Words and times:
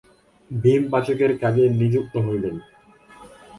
ভীম 0.51 0.81
পাচকের 0.91 1.31
কাজে 1.37 1.63
নিযুক্ত 1.79 2.13
হইলেন। 2.17 2.55